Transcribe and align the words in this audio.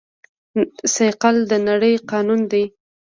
ثقل 0.95 1.35
د 1.49 1.51
نړۍ 1.67 1.93
قانون 2.11 2.41
دی. 2.51 2.63